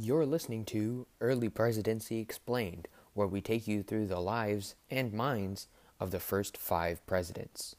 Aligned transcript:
You're 0.00 0.26
listening 0.26 0.64
to 0.66 1.08
Early 1.20 1.48
Presidency 1.48 2.20
Explained, 2.20 2.86
where 3.14 3.26
we 3.26 3.40
take 3.40 3.66
you 3.66 3.82
through 3.82 4.06
the 4.06 4.20
lives 4.20 4.76
and 4.88 5.12
minds 5.12 5.66
of 5.98 6.12
the 6.12 6.20
first 6.20 6.56
five 6.56 7.04
presidents. 7.04 7.74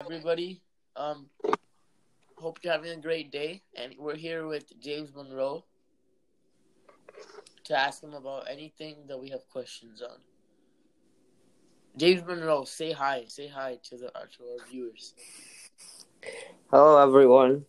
everybody. 0.00 0.60
Um, 0.96 1.26
hope 2.36 2.58
you're 2.64 2.72
having 2.72 2.90
a 2.90 3.00
great 3.00 3.30
day, 3.30 3.62
and 3.76 3.94
we're 3.96 4.16
here 4.16 4.48
with 4.48 4.64
James 4.80 5.14
Monroe 5.14 5.64
to 7.62 7.78
ask 7.78 8.02
him 8.02 8.14
about 8.14 8.50
anything 8.50 9.06
that 9.06 9.20
we 9.20 9.28
have 9.28 9.48
questions 9.48 10.02
on. 10.02 10.18
James 11.96 12.24
Monroe, 12.26 12.64
say 12.64 12.92
hi. 12.92 13.24
Say 13.28 13.48
hi 13.48 13.78
to 13.84 13.96
the 13.96 14.08
to 14.08 14.44
our 14.44 14.66
viewers. 14.68 15.14
Hello, 16.70 17.00
everyone. 17.00 17.66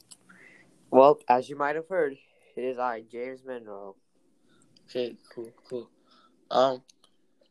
Well, 0.90 1.20
as 1.30 1.48
you 1.48 1.56
might 1.56 1.76
have 1.76 1.88
heard, 1.88 2.18
it 2.56 2.62
is 2.64 2.80
I, 2.80 3.04
James 3.12 3.42
Monroe. 3.46 3.96
Okay, 4.90 5.16
cool, 5.34 5.52
cool. 5.70 5.90
Um, 6.50 6.82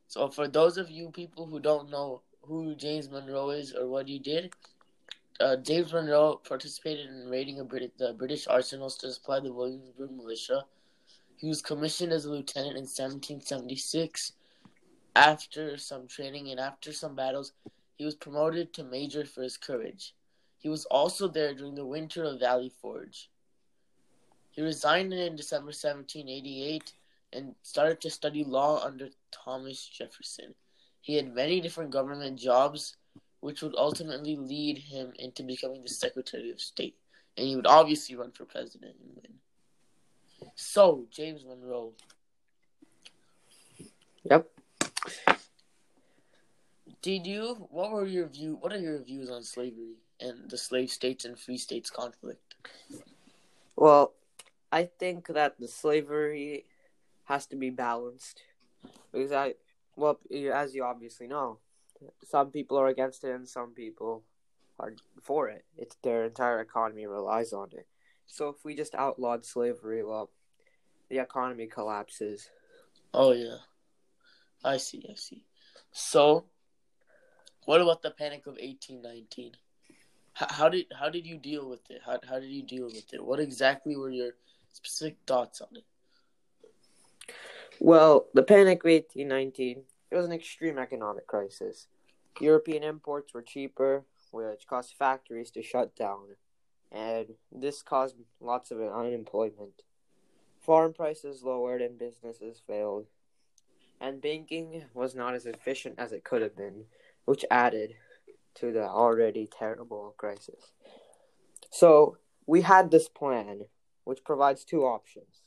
so 0.09 0.29
for 0.29 0.49
those 0.49 0.77
of 0.77 0.91
you 0.91 1.11
people 1.11 1.47
who 1.47 1.61
don't 1.61 1.91
know 1.91 2.23
who 2.43 2.75
James 2.75 3.09
Monroe 3.09 3.51
is 3.51 3.73
or 3.75 3.87
what 3.87 4.09
he 4.09 4.19
did, 4.19 4.53
uh, 5.41 5.57
James 5.57 5.93
Monroe 5.93 6.41
participated 6.49 7.07
in 7.07 7.29
raiding 7.29 7.61
a 7.61 7.65
Brit- 7.65 7.99
the 7.99 8.15
British 8.15 8.47
arsenals 8.49 8.97
to 8.99 9.13
supply 9.13 9.41
the 9.41 9.53
Williamsburg 9.53 10.11
militia. 10.11 10.65
He 11.37 11.49
was 11.49 11.63
commissioned 11.63 12.13
as 12.13 12.25
a 12.25 12.31
lieutenant 12.31 12.77
in 12.77 12.87
1776. 12.87 14.33
After 15.17 15.77
some 15.79 16.09
training 16.09 16.51
and 16.51 16.59
after 16.59 16.93
some 16.93 17.15
battles, 17.15 17.53
he 17.97 18.05
was 18.05 18.15
promoted 18.15 18.73
to 18.75 18.85
major 18.85 19.25
for 19.25 19.43
his 19.43 19.57
courage. 19.57 20.15
He 20.59 20.69
was 20.69 20.85
also 20.87 21.29
there 21.29 21.55
during 21.55 21.75
the 21.75 21.87
winter 21.87 22.25
of 22.25 22.41
Valley 22.41 22.73
Forge. 22.81 23.31
He 24.51 24.63
resigned 24.63 25.13
in 25.13 25.37
December 25.37 25.67
1788 25.67 26.93
and 27.33 27.55
started 27.63 28.01
to 28.01 28.11
study 28.11 28.45
law 28.45 28.83
under 28.85 29.09
Thomas 29.31 29.85
Jefferson. 29.87 30.55
He 31.01 31.17
had 31.17 31.35
many 31.35 31.61
different 31.61 31.91
government 31.91 32.39
jobs, 32.39 32.97
which 33.41 33.63
would 33.63 33.75
ultimately 33.77 34.37
lead 34.37 34.79
him 34.79 35.13
into 35.19 35.43
becoming 35.43 35.83
the 35.83 35.89
Secretary 35.89 36.51
of 36.51 36.61
State. 36.61 36.97
And 37.37 37.47
he 37.47 37.57
would 37.57 37.67
obviously 37.67 38.17
run 38.17 38.31
for 38.31 38.45
president 38.45 38.97
and 39.03 39.17
win. 39.17 40.51
So, 40.55 41.07
James 41.11 41.45
Monroe, 41.45 41.93
Yep. 44.31 44.51
Did 47.03 47.27
you 47.27 47.67
what 47.71 47.91
were 47.91 48.07
your 48.07 48.27
view 48.27 48.57
what 48.61 48.73
are 48.73 48.79
your 48.79 49.03
views 49.03 49.31
on 49.31 49.43
slavery 49.43 49.97
and 50.21 50.51
the 50.51 50.59
slave 50.59 50.91
states 50.91 51.25
and 51.25 51.39
free 51.39 51.59
states 51.59 51.91
conflict? 51.91 52.55
Well, 53.77 54.15
I 54.71 54.85
think 54.85 55.27
that 55.29 55.59
the 55.59 55.69
slavery 55.69 56.65
has 57.25 57.47
to 57.47 57.57
be 57.57 57.71
balanced 57.71 58.43
because 59.13 59.33
I, 59.33 59.55
well, 59.97 60.19
as 60.53 60.75
you 60.75 60.85
obviously 60.85 61.27
know, 61.27 61.59
some 62.23 62.51
people 62.51 62.79
are 62.79 62.89
against 62.89 63.25
it 63.25 63.31
and 63.31 63.49
some 63.49 63.71
people 63.71 64.23
are 64.79 64.95
for 65.23 65.49
it. 65.49 65.65
It's 65.77 65.97
their 66.03 66.25
entire 66.25 66.61
economy 66.61 67.07
relies 67.07 67.53
on 67.53 67.69
it. 67.73 67.87
So 68.27 68.49
if 68.49 68.65
we 68.65 68.75
just 68.75 68.95
outlawed 68.95 69.45
slavery, 69.45 70.03
well, 70.03 70.31
the 71.09 71.19
economy 71.19 71.67
collapses. 71.67 72.49
Oh 73.13 73.33
yeah. 73.33 73.59
I 74.65 74.79
see, 74.79 75.05
I 75.11 75.15
see. 75.15 75.45
So 75.93 76.47
what 77.67 77.81
about 77.81 78.03
the 78.03 78.11
panic 78.11 78.47
of 78.47 78.55
1819? 78.55 79.53
How, 80.33 80.47
how 80.51 80.69
did 80.69 80.87
how 80.99 81.09
did 81.09 81.27
you 81.27 81.39
deal 81.39 81.69
with 81.69 81.91
it? 81.91 82.03
How 82.05 82.19
how 82.29 82.41
did 82.41 82.51
you 82.51 82.63
deal 82.63 82.87
with 82.87 83.13
it? 83.13 83.25
What 83.25 83.41
exactly 83.41 83.97
were 83.97 84.11
your 84.11 84.33
specific 84.73 85.17
thoughts 85.27 85.61
on 85.61 85.69
it? 85.77 85.85
Well, 87.81 88.27
the 88.35 88.43
Panic 88.43 88.85
of 88.85 88.91
1819, 88.91 89.83
it 90.11 90.17
was 90.17 90.27
an 90.27 90.33
extreme 90.33 90.79
economic 90.79 91.27
crisis. 91.27 91.89
European 92.41 92.85
imports 92.85 93.35
were 93.35 93.43
cheaper, 93.43 94.05
which 94.31 94.67
caused 94.69 94.95
factories 94.97 95.51
to 95.53 95.63
shut 95.63 95.97
down, 95.97 96.37
and 96.93 97.35
this 97.51 97.83
caused 97.83 98.17
lots 98.41 98.71
of 98.71 98.81
unemployment. 98.81 99.83
Farm 100.61 100.93
prices 100.93 101.43
lowered 101.43 101.83
and 101.83 101.99
businesses 101.99 102.63
failed, 102.67 103.07
and 104.01 104.21
banking 104.21 104.85
was 104.95 105.15
not 105.15 105.35
as 105.35 105.47
efficient 105.47 105.97
as 105.99 106.13
it 106.13 106.25
could 106.25 106.43
have 106.43 106.57
been, 106.57 106.85
which 107.25 107.45
added 107.51 107.95
to 108.57 108.73
the 108.73 108.89
already 108.89 109.49
terrible 109.51 110.15
crisis. 110.17 110.73
So, 111.71 112.19
we 112.47 112.61
had 112.63 112.91
this 112.91 113.09
plan, 113.09 113.67
which 114.05 114.23
provides 114.25 114.65
two 114.65 114.85
options. 114.85 115.43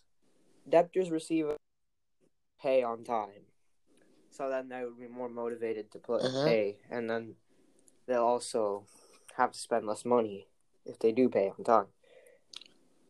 Debtors 0.68 1.12
receive 1.12 1.48
pay 2.62 2.84
on 2.84 3.04
time. 3.04 3.46
So 4.30 4.50
then 4.50 4.70
they 4.70 4.84
would 4.84 5.00
be 5.00 5.08
more 5.08 5.30
motivated 5.30 5.92
to 5.92 6.00
put 6.00 6.22
Uh-huh. 6.22 6.46
pay, 6.46 6.80
and 6.90 7.10
then 7.10 7.36
they'll 8.06 8.26
also 8.26 8.86
have 9.36 9.52
to 9.52 9.60
spend 9.60 9.86
less 9.86 10.06
money 10.06 10.48
if 10.86 11.00
they 11.00 11.12
do 11.12 11.30
pay 11.30 11.50
on 11.50 11.64
time. 11.64 11.88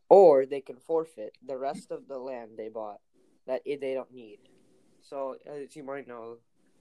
Or 0.10 0.46
they 0.46 0.62
can 0.62 0.78
forfeit 0.78 1.38
the 1.46 1.58
rest 1.58 1.92
of 1.92 2.08
the 2.08 2.18
land 2.18 2.58
they 2.58 2.70
bought 2.70 3.02
that 3.46 3.64
they 3.66 3.94
don't 3.94 4.14
need. 4.14 4.40
So 5.10 5.38
as 5.46 5.76
you 5.76 5.84
might 5.84 6.08
know, 6.08 6.38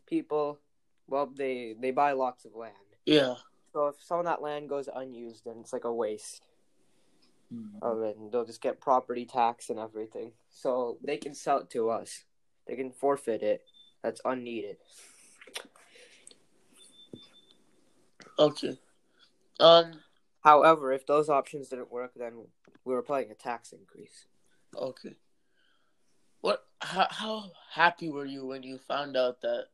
people, 0.06 0.58
well, 1.06 1.26
they 1.26 1.74
they 1.78 1.90
buy 1.90 2.12
lots 2.12 2.44
of 2.44 2.54
land. 2.54 2.74
Yeah. 3.04 3.34
So 3.72 3.88
if 3.88 3.96
some 4.02 4.18
of 4.18 4.24
that 4.24 4.42
land 4.42 4.68
goes 4.68 4.88
unused, 4.94 5.44
then 5.44 5.56
it's 5.60 5.72
like 5.72 5.84
a 5.84 5.92
waste 5.92 6.46
of 7.82 8.02
it, 8.02 8.16
and 8.16 8.32
they'll 8.32 8.44
just 8.44 8.62
get 8.62 8.80
property 8.80 9.24
tax 9.24 9.70
and 9.70 9.78
everything. 9.78 10.32
So 10.50 10.98
they 11.04 11.16
can 11.16 11.34
sell 11.34 11.58
it 11.58 11.70
to 11.70 11.90
us. 11.90 12.24
They 12.66 12.74
can 12.74 12.90
forfeit 12.90 13.42
it. 13.42 13.64
That's 14.02 14.20
unneeded. 14.24 14.78
Okay. 18.38 18.78
Um 19.60 20.00
However, 20.42 20.92
if 20.92 21.06
those 21.06 21.28
options 21.28 21.68
didn't 21.68 21.90
work, 21.90 22.12
then 22.16 22.46
we 22.84 22.94
were 22.94 23.02
playing 23.02 23.30
a 23.30 23.34
tax 23.34 23.72
increase. 23.72 24.26
okay. 24.76 25.16
How, 26.86 27.08
how 27.10 27.50
happy 27.72 28.10
were 28.10 28.24
you 28.24 28.46
when 28.46 28.62
you 28.62 28.78
found 28.78 29.16
out 29.16 29.40
that 29.40 29.66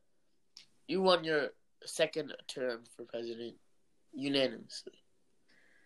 you 0.87 0.99
won 0.99 1.23
your 1.23 1.49
second 1.85 2.33
term 2.47 2.85
for 2.95 3.03
president 3.05 3.53
unanimously? 4.13 4.93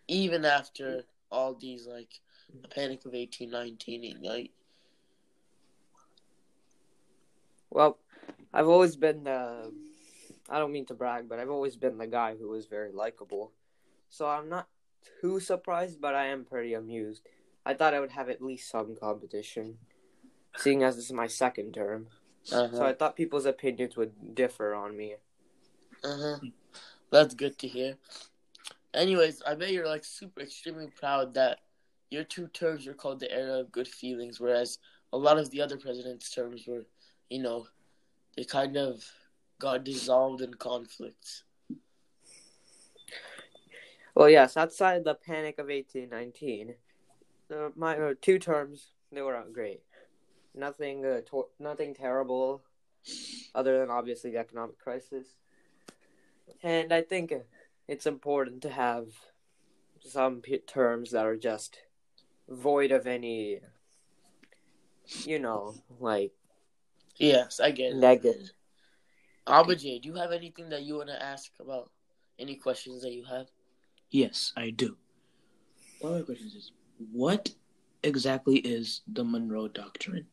Even 0.07 0.45
after 0.45 1.03
all 1.29 1.53
these 1.53 1.85
like 1.85 2.21
the 2.61 2.69
panic 2.69 3.05
of 3.05 3.11
1819 3.11 4.15
and 4.15 4.25
like 4.25 4.51
Well, 7.69 7.97
I've 8.53 8.69
always 8.69 8.95
been 8.95 9.25
the. 9.25 9.73
I 10.49 10.59
don't 10.59 10.71
mean 10.71 10.85
to 10.85 10.93
brag, 10.93 11.27
but 11.27 11.39
I've 11.39 11.49
always 11.49 11.75
been 11.75 11.97
the 11.97 12.07
guy 12.07 12.37
who 12.37 12.47
was 12.47 12.67
very 12.67 12.93
likable. 12.93 13.51
So 14.09 14.25
I'm 14.25 14.47
not 14.47 14.69
too 15.19 15.41
surprised, 15.41 15.99
but 15.99 16.15
I 16.15 16.27
am 16.27 16.45
pretty 16.45 16.73
amused. 16.73 17.23
I 17.65 17.73
thought 17.73 17.93
I 17.93 17.99
would 17.99 18.11
have 18.11 18.29
at 18.29 18.41
least 18.41 18.69
some 18.69 18.95
competition, 18.95 19.77
seeing 20.57 20.83
as 20.83 20.95
this 20.95 21.05
is 21.05 21.13
my 21.13 21.27
second 21.27 21.73
term. 21.73 22.07
uh-huh. 22.51 22.75
So 22.75 22.85
I 22.85 22.93
thought 22.93 23.15
people's 23.15 23.45
opinions 23.45 23.95
would 23.95 24.35
differ 24.35 24.73
on 24.73 24.97
me. 24.97 25.15
Uh-huh. 26.03 26.39
That's 27.11 27.33
good 27.33 27.57
to 27.59 27.67
hear. 27.67 27.95
Anyways, 28.93 29.41
I 29.45 29.55
bet 29.55 29.71
you're 29.71 29.87
like 29.87 30.03
super 30.03 30.41
extremely 30.41 30.87
proud 30.87 31.33
that 31.35 31.59
your 32.09 32.23
two 32.23 32.47
terms 32.47 32.87
were 32.87 32.93
called 32.93 33.19
the 33.19 33.31
era 33.31 33.59
of 33.59 33.71
good 33.71 33.87
feelings, 33.87 34.39
whereas 34.39 34.79
a 35.13 35.17
lot 35.17 35.37
of 35.37 35.49
the 35.51 35.61
other 35.61 35.77
presidents' 35.77 36.33
terms 36.33 36.65
were, 36.67 36.85
you 37.29 37.41
know, 37.41 37.67
they 38.35 38.43
kind 38.43 38.77
of 38.77 39.03
got 39.59 39.83
dissolved 39.83 40.41
in 40.41 40.53
conflicts. 40.53 41.43
Well, 44.15 44.29
yes, 44.29 44.57
outside 44.57 45.03
the 45.03 45.13
panic 45.13 45.59
of 45.59 45.67
1819, 45.67 46.73
the, 47.49 47.71
my 47.75 47.97
uh, 47.97 48.13
two 48.19 48.39
terms 48.39 48.87
they 49.11 49.21
were 49.21 49.35
out 49.35 49.53
great. 49.53 49.81
Nothing, 50.55 51.05
uh, 51.05 51.21
to- 51.29 51.49
nothing 51.59 51.93
terrible, 51.93 52.63
other 53.53 53.79
than 53.79 53.89
obviously 53.89 54.31
the 54.31 54.39
economic 54.39 54.79
crisis. 54.79 55.27
And 56.63 56.91
I 56.93 57.01
think 57.01 57.31
uh, 57.31 57.39
it's 57.87 58.05
important 58.07 58.61
to 58.63 58.69
have 58.69 59.07
some 59.99 60.41
p- 60.41 60.57
terms 60.59 61.11
that 61.11 61.25
are 61.25 61.35
just 61.37 61.77
void 62.49 62.91
of 62.91 63.05
any, 63.07 63.59
you 65.25 65.39
know, 65.39 65.75
like 65.99 66.31
Yes, 67.17 67.59
I 67.59 67.71
get 67.71 67.91
it. 67.93 67.95
negative. 67.97 68.51
Abhijay, 69.47 70.01
do 70.01 70.09
you 70.09 70.15
have 70.15 70.31
anything 70.31 70.69
that 70.69 70.83
you 70.83 70.97
want 70.97 71.09
to 71.09 71.21
ask 71.23 71.51
about? 71.59 71.89
Any 72.37 72.55
questions 72.55 73.01
that 73.01 73.13
you 73.13 73.25
have? 73.25 73.47
Yes, 74.11 74.53
I 74.55 74.69
do. 74.69 74.97
One 75.99 76.13
of 76.13 76.19
my 76.19 76.25
questions 76.25 76.53
is 76.53 76.71
what 77.11 77.49
exactly 78.03 78.57
is 78.57 79.01
the 79.07 79.23
Monroe 79.23 79.67
Doctrine? 79.67 80.27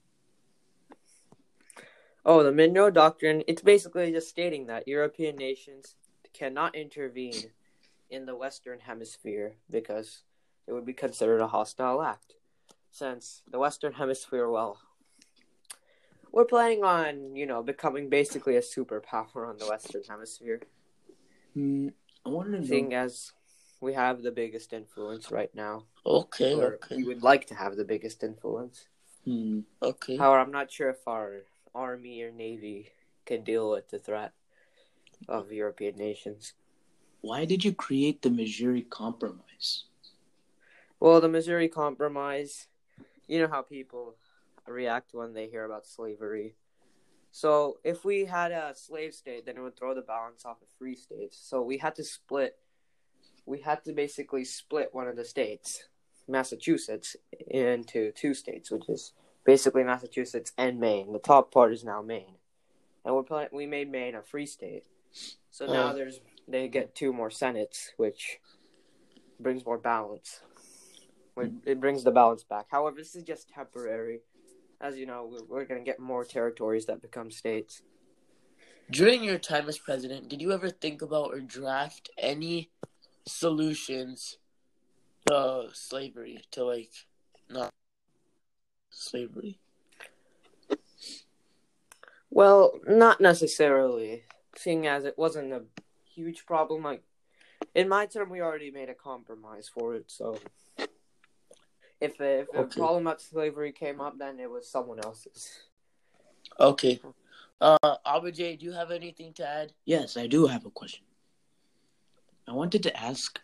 Oh, 2.26 2.42
the 2.42 2.52
Monroe 2.52 2.90
Doctrine, 2.90 3.42
it's 3.46 3.60
basically 3.60 4.10
just 4.10 4.28
stating 4.28 4.66
that 4.66 4.88
European 4.88 5.36
nations 5.36 5.94
cannot 6.32 6.74
intervene 6.74 7.50
in 8.08 8.24
the 8.24 8.34
Western 8.34 8.80
Hemisphere 8.80 9.56
because 9.70 10.22
it 10.66 10.72
would 10.72 10.86
be 10.86 10.94
considered 10.94 11.40
a 11.40 11.48
hostile 11.48 12.00
act. 12.00 12.34
Since 12.90 13.42
the 13.50 13.58
Western 13.58 13.94
Hemisphere, 13.94 14.48
well, 14.48 14.78
we're 16.32 16.46
planning 16.46 16.82
on, 16.82 17.36
you 17.36 17.44
know, 17.44 17.62
becoming 17.62 18.08
basically 18.08 18.56
a 18.56 18.60
superpower 18.60 19.46
on 19.48 19.58
the 19.58 19.66
Western 19.68 20.02
Hemisphere, 20.08 20.60
Hmm, 21.52 21.88
I 22.24 22.30
to 22.30 22.50
know. 22.50 22.64
seeing 22.64 22.94
as 22.94 23.32
we 23.80 23.92
have 23.92 24.22
the 24.22 24.32
biggest 24.32 24.72
influence 24.72 25.30
right 25.30 25.54
now. 25.54 25.84
Okay, 26.06 26.54
okay, 26.54 26.96
we 26.96 27.04
would 27.04 27.22
like 27.22 27.46
to 27.48 27.54
have 27.54 27.76
the 27.76 27.84
biggest 27.84 28.22
influence. 28.24 28.86
Hmm, 29.24 29.60
okay. 29.82 30.16
However, 30.16 30.40
I'm 30.40 30.50
not 30.50 30.72
sure 30.72 30.90
if 30.90 31.06
our 31.06 31.42
army 31.74 32.22
or 32.22 32.30
navy 32.30 32.90
can 33.26 33.42
deal 33.42 33.70
with 33.70 33.90
the 33.90 33.98
threat 33.98 34.32
of 35.28 35.52
European 35.52 35.96
nations. 35.96 36.54
why 37.20 37.46
did 37.46 37.64
you 37.64 37.72
create 37.72 38.20
the 38.20 38.30
Missouri 38.30 38.82
Compromise? 38.82 39.84
Well, 41.00 41.20
the 41.20 41.28
Missouri 41.28 41.68
Compromise, 41.68 42.66
you 43.26 43.40
know 43.40 43.48
how 43.48 43.62
people 43.62 44.16
react 44.66 45.14
when 45.14 45.32
they 45.32 45.48
hear 45.48 45.64
about 45.64 45.86
slavery. 45.86 46.54
So, 47.30 47.78
if 47.82 48.04
we 48.04 48.26
had 48.26 48.52
a 48.52 48.74
slave 48.76 49.14
state, 49.14 49.46
then 49.46 49.56
it 49.56 49.60
would 49.60 49.76
throw 49.76 49.94
the 49.94 50.02
balance 50.02 50.44
off 50.44 50.62
of 50.62 50.68
free 50.78 50.94
states. 50.94 51.36
So, 51.36 51.62
we 51.62 51.78
had 51.78 51.94
to 51.96 52.04
split, 52.04 52.56
we 53.46 53.60
had 53.60 53.84
to 53.84 53.92
basically 53.92 54.44
split 54.44 54.90
one 54.92 55.08
of 55.08 55.16
the 55.16 55.24
states, 55.24 55.84
Massachusetts, 56.28 57.16
into 57.48 58.12
two 58.12 58.34
states, 58.34 58.70
which 58.70 58.88
is 58.88 59.12
basically 59.44 59.84
Massachusetts 59.84 60.52
and 60.56 60.80
Maine. 60.80 61.12
The 61.12 61.18
top 61.18 61.52
part 61.52 61.72
is 61.72 61.84
now 61.84 62.02
Maine. 62.02 62.36
And 63.04 63.14
we're 63.14 63.22
pla- 63.22 63.46
we 63.52 63.66
made 63.66 63.90
Maine 63.90 64.14
a 64.14 64.22
free 64.22 64.46
state. 64.46 64.84
So 65.50 65.66
uh. 65.66 65.72
now 65.72 65.90
Oh. 65.90 65.94
there's 65.94 66.20
they 66.46 66.68
get 66.68 66.94
two 66.94 67.12
more 67.12 67.30
senates, 67.30 67.92
which 67.96 68.38
brings 69.40 69.64
more 69.64 69.78
balance. 69.78 70.40
It 71.64 71.80
brings 71.80 72.04
the 72.04 72.12
balance 72.12 72.44
back. 72.44 72.66
However, 72.70 72.96
this 72.98 73.16
is 73.16 73.24
just 73.24 73.48
temporary. 73.48 74.20
As 74.80 74.96
you 74.98 75.06
know, 75.06 75.28
we're, 75.30 75.44
we're 75.44 75.64
going 75.64 75.80
to 75.80 75.84
get 75.84 75.98
more 75.98 76.24
territories 76.24 76.86
that 76.86 77.02
become 77.02 77.30
states. 77.30 77.82
During 78.90 79.24
your 79.24 79.38
time 79.38 79.68
as 79.68 79.78
president, 79.78 80.28
did 80.28 80.42
you 80.42 80.52
ever 80.52 80.68
think 80.70 81.02
about 81.02 81.32
or 81.32 81.40
draft 81.40 82.10
any 82.18 82.70
solutions 83.26 84.38
to 85.26 85.68
slavery, 85.72 86.44
to 86.52 86.64
like 86.64 86.92
not 87.48 87.70
slavery? 88.94 89.58
Well, 92.30 92.80
not 92.86 93.20
necessarily, 93.20 94.24
seeing 94.56 94.86
as 94.86 95.04
it 95.04 95.16
wasn't 95.16 95.52
a 95.52 95.62
huge 96.04 96.46
problem. 96.46 96.82
Like 96.82 97.02
in 97.74 97.88
my 97.88 98.06
term, 98.06 98.30
we 98.30 98.40
already 98.40 98.70
made 98.70 98.88
a 98.88 98.94
compromise 98.94 99.68
for 99.72 99.94
it. 99.94 100.10
So 100.10 100.38
if 102.00 102.20
a, 102.20 102.40
if 102.40 102.48
a 102.54 102.58
Okay. 102.58 102.80
problem 102.80 103.06
about 103.06 103.20
slavery 103.20 103.72
came 103.72 104.00
up, 104.00 104.18
then 104.18 104.40
it 104.40 104.50
was 104.50 104.68
someone 104.68 104.98
else's. 105.00 105.48
Okay. 106.58 107.00
Uh, 107.60 107.76
Abhijay, 108.06 108.58
do 108.58 108.66
you 108.66 108.72
have 108.72 108.90
anything 108.90 109.32
to 109.34 109.46
add? 109.46 109.72
Yes, 109.84 110.16
I 110.16 110.26
do 110.26 110.46
have 110.46 110.66
a 110.66 110.70
question. 110.70 111.04
I 112.46 112.52
wanted 112.52 112.82
to 112.82 112.96
ask 112.96 113.40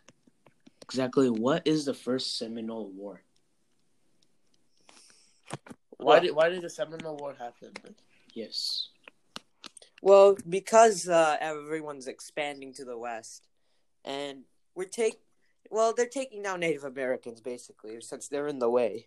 exactly 0.82 1.31
what 1.31 1.67
is 1.67 1.85
the 1.85 1.94
first 1.94 2.38
Seminole 2.38 2.91
War? 2.91 3.23
Why 5.97 6.20
did 6.20 6.35
Why 6.35 6.49
did 6.49 6.62
the 6.62 6.70
Seminole 6.70 7.17
War 7.17 7.35
happen? 7.38 7.73
Yes. 8.35 8.88
Well, 10.02 10.37
because 10.49 11.08
uh, 11.08 11.37
everyone's 11.41 12.06
expanding 12.06 12.73
to 12.75 12.85
the 12.85 12.97
west, 12.97 13.49
and 14.05 14.44
we're 14.75 14.88
take, 14.88 15.20
well, 15.70 15.93
they're 15.94 16.06
taking 16.06 16.43
down 16.43 16.61
Native 16.61 16.85
Americans 16.85 17.41
basically, 17.41 18.00
since 18.00 18.29
they're 18.29 18.49
in 18.49 18.61
the 18.61 18.70
way. 18.70 19.06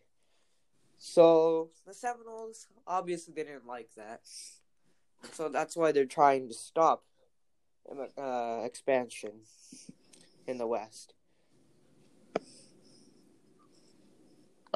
So 0.99 1.71
the 1.85 1.93
Seminoles 1.93 2.67
obviously 2.85 3.33
they 3.33 3.43
didn't 3.43 3.65
like 3.65 3.89
that, 3.97 4.21
so 5.31 5.49
that's 5.49 5.75
why 5.75 5.91
they're 5.91 6.05
trying 6.05 6.47
to 6.47 6.53
stop 6.53 7.03
uh, 8.17 8.61
expansion 8.63 9.31
in 10.47 10.57
the 10.57 10.67
west. 10.67 11.13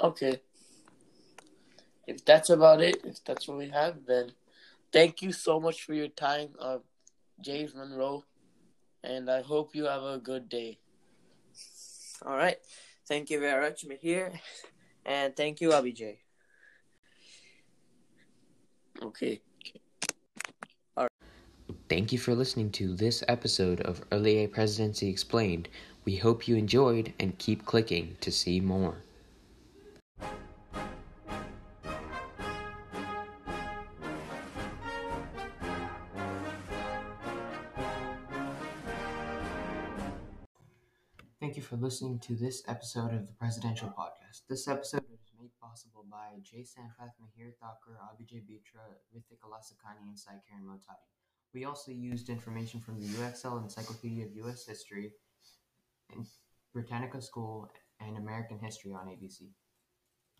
Okay. 0.01 0.41
If 2.07 2.23
that's 2.23 2.49
about 2.49 2.81
it, 2.81 3.01
if 3.03 3.23
that's 3.25 3.47
what 3.47 3.57
we 3.57 3.67
have, 3.69 4.05
then 4.07 4.31
thank 4.93 5.21
you 5.21 5.33
so 5.33 5.59
much 5.59 5.83
for 5.83 5.93
your 5.93 6.07
time, 6.07 6.49
uh, 6.57 6.77
James 7.41 7.75
Monroe, 7.75 8.23
and 9.03 9.29
I 9.29 9.41
hope 9.41 9.75
you 9.75 9.85
have 9.85 10.03
a 10.03 10.17
good 10.17 10.47
day. 10.47 10.79
All 12.25 12.37
right, 12.37 12.57
thank 13.07 13.29
you 13.29 13.39
very 13.41 13.61
much, 13.61 13.85
Mahir, 13.85 14.39
and 15.05 15.35
thank 15.35 15.59
you, 15.59 15.69
Abhijay. 15.69 16.17
Okay. 19.03 19.41
All 20.95 21.03
right. 21.03 21.77
Thank 21.89 22.11
you 22.11 22.17
for 22.17 22.33
listening 22.33 22.71
to 22.71 22.95
this 22.95 23.23
episode 23.27 23.81
of 23.81 24.01
Early 24.11 24.43
A 24.43 24.47
Presidency 24.47 25.09
Explained. 25.09 25.67
We 26.05 26.15
hope 26.15 26.47
you 26.47 26.55
enjoyed 26.55 27.13
and 27.19 27.37
keep 27.37 27.65
clicking 27.65 28.15
to 28.21 28.31
see 28.31 28.59
more. 28.59 28.95
For 41.77 41.83
listening 41.83 42.19
to 42.19 42.35
this 42.35 42.63
episode 42.67 43.13
of 43.13 43.27
the 43.27 43.33
Presidential 43.33 43.89
Podcast. 43.89 44.41
This 44.49 44.67
episode 44.67 45.03
is 45.13 45.19
made 45.39 45.51
possible 45.61 46.05
by 46.09 46.39
Jay 46.41 46.63
Sanfath, 46.63 47.13
Mahir 47.21 47.51
Thakur, 47.61 47.99
Abhijay 48.01 48.41
Bitra, 48.41 48.85
Rithik 49.15 49.39
Alasakani, 49.45 50.07
and 50.07 50.17
Sai 50.17 50.33
Karen 50.47 50.65
Motadi. 50.65 51.05
We 51.53 51.65
also 51.65 51.91
used 51.91 52.29
information 52.29 52.79
from 52.79 52.99
the 52.99 53.07
UXL 53.07 53.61
Encyclopedia 53.61 54.25
of 54.25 54.35
U.S. 54.35 54.65
History, 54.65 55.13
and 56.15 56.25
Britannica 56.73 57.21
School, 57.21 57.69
and 57.99 58.17
American 58.17 58.59
History 58.59 58.93
on 58.93 59.07
ABC. 59.07 59.49